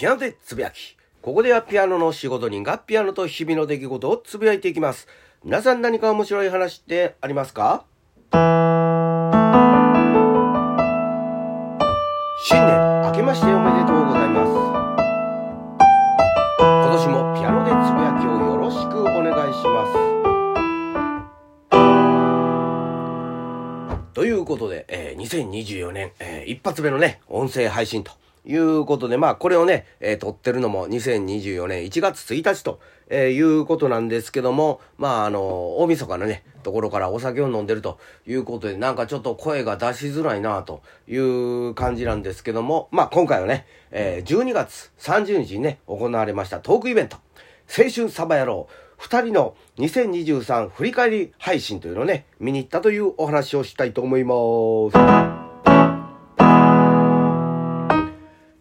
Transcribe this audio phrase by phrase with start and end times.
[0.00, 0.96] でつぶやき。
[1.20, 5.06] ここではピアノの仕事人がピアノと日々の出来事をつぶやいていきます。
[5.44, 7.84] 皆さん何か面白い話ってありますか？
[8.32, 8.40] 新
[12.56, 14.50] 年明けましておめでとうございます。
[16.58, 19.92] 今年もピアノでつぶやきをよろしくお願いします。
[24.14, 28.12] ということで、えー、2024年、えー、一発目のね、音声配信と
[28.44, 47.16] いうことで、まあ、これをね、えー、撮ってるのも2024年1月1日と、えー、いうことなんですけども、まあ、あの、大晦日のね、ところからお酒を飲んでるということで、なんかちょっと声が出しづらいなという感じなんですけども、まあ、今回はね、えー、12月30日にね、行われましたトークイベント、
[47.68, 55.49] 青春サバ野郎、二人の2023振り返り配信というのをね、見に行ったというお話をしたいと思います。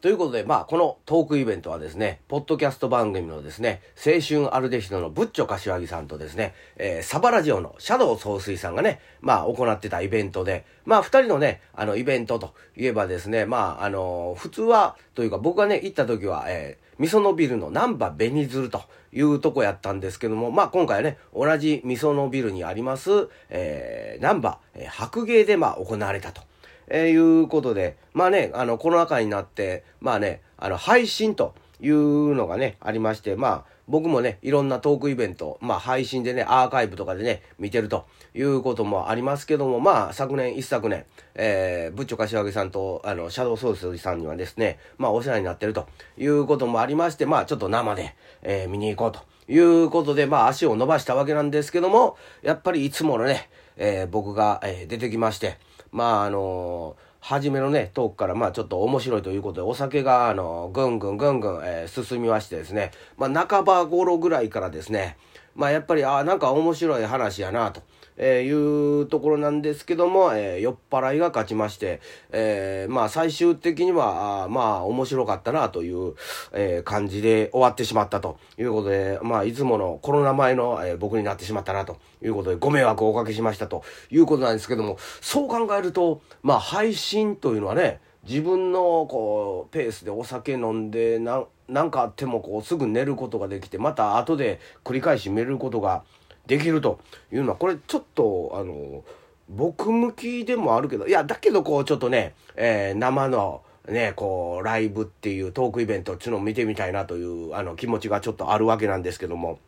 [0.01, 26.48] ということで、まあ、このトークイベントはですね、ポッドキャスト番組のですね、青春アルデヒドのブッチョ柏木さんとですね、えー、サバラジオのシャドウ総帥さんがね、まあ、行ってたイベントで、まあ、二人のね、あの、イベントといえばですね、まあ、あのー、普通は、というか僕がね、行った時は、えー、みそのビルのナンバベニズルというとこやったんですけども、まあ今回はね、同じみそのビルにあります、えー、ナンバ、え、白芸でまあ行われたと。
[26.89, 45.87] えー、いうことで、まあね、あの、コロナ禍になって、まあね、あの、配信というのがね、ありまして、まあ、僕もね、いろんなトークイベント、まあ配信でね、アーカイブとかでね、見てるということもありますけども、まあ昨年、一昨年、えー、ブッチョ柏木さんと、あの、シャドウソースさんにはですね、まあお世話になってると
[46.17, 55.57] いうこともありまして、まあちょっと生で、えー、見に行こうということで、まあ足を伸ばしたわけなんですけども、やっぱりいつものね、えー、僕が、えー、出てきまして、
[55.91, 65.17] まああのー初めのね、トークから、まあちょっと面白いということで、お酒が、あの、ぐんぐんぐんぐん、えー、進みましてですね、まあ半ば頃ぐらいからですね、
[65.55, 67.81] まあやっぱり、ああ、なんか面白い話やなと。
[68.19, 76.13] えー、いうところなんですけども、え、酔っ払いが勝ちまして、え、まあ最終的には、あまあ面白かったなという、
[76.53, 96.03] え、感じで終わってしまったということで、まあいつものコロナ前の、え、僕になってしまったなということで、ご迷惑をおかけしましたということなんですけども、そう考えると、まあ配信というのはね、自分のこうペースでお酒飲んでななんかあってもこうすぐ寝ることができてまた後で繰り返し見ることが
[96.49, 96.99] できると
[97.31, 99.03] いうのはこれちょっとあの
[99.47, 109.59] 僕向きでもあるけどいやだけどこうちょっとね、えー、生のねこうライブっていうトークイベントっていうのを見てみたいなというあの気持ちがちょっとあるわけなんですけども。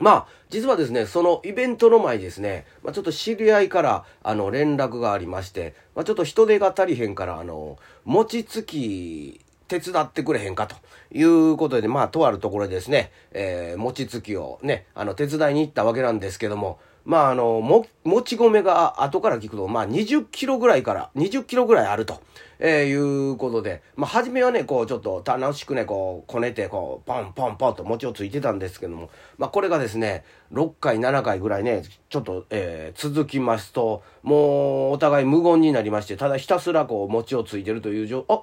[0.00, 9.40] まあ、実はですね、そのイベントの前ですね、まあ、ちょっと知り合いから、あの、連絡がありまして、まあ、ちょっと人手が足りへんから、あの、餅つき
[9.80, 10.76] 手伝ってくれへんかと
[11.12, 22.22] いうことで、まあ、とあるところですね、えー、餅つきをね、あの、手伝いに行ったわけなんですけども、まあ、あの、も、もち米が後から聞くと、まあ、20キロぐらいから、20キロぐらいあると、
[22.58, 38.40] えー、いうことで、まあ、初めはね、こう、ちょっと楽しくね、こう、こねて、こう、ポンポンポンと餅をついてたんですけども、まあ、これがですね、6回、7回ぐらいね、ちょっと、えー、続きますと、もう、お互い無言になりまして、ただひたすらこう、餅をついてるという状、あ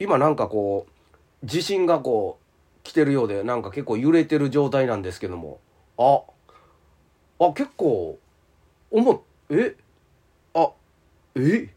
[0.00, 0.86] 今なんかこ
[1.42, 5.60] う地震がこう来てるようでなんか結構揺れてる状態なんですけども。
[5.98, 6.22] あ
[7.38, 8.18] あ結構
[8.90, 9.76] 思っえ
[10.54, 10.70] あ
[11.34, 11.68] え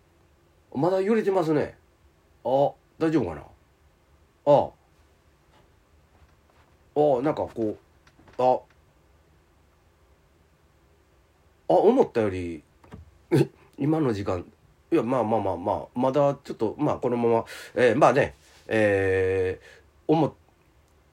[0.73, 1.75] まだ揺れてますね。
[2.45, 3.41] あ大丈夫かな。
[4.45, 4.69] あ
[6.95, 7.77] あなんかこ
[8.37, 8.59] うあ
[11.67, 12.63] あ思ったより
[13.77, 14.45] 今の時間
[14.93, 17.45] いやまあまあまあまあまだちょっとまあこのまま、
[17.75, 18.35] えー、まあね
[18.67, 20.35] えー、思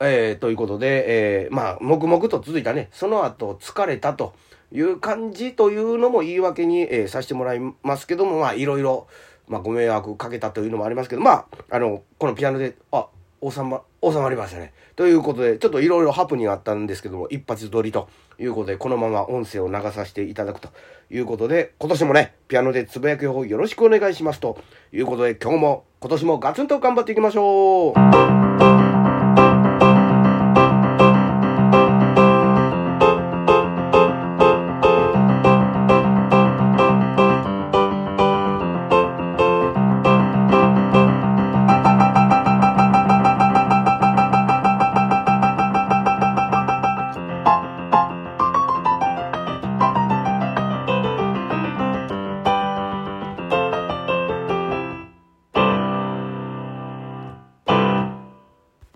[0.03, 2.89] えー、ということで、えー、まあ黙々と続いたね。
[2.93, 4.35] その後疲れたと
[4.73, 9.09] いう感じというのも言い訳に、えー、させてもらいますけどもまあいろいろ、
[9.49, 13.09] まあ、ご迷惑かけたというのもありますけどまああのこのピアノであ
[13.43, 14.73] 収ま収まりましたね。
[14.97, 18.09] ということで、ちょっといろいろハプニングあったんですけども、一発撮りと
[18.39, 20.69] いうことで、このまま音声を流させていただくと
[21.11, 24.59] いうことで、今年もね、ピアノでつぶやく方よろしくお願いしますと
[24.93, 28.40] いうことで、今日も、今年もガツンと頑張っていきましょう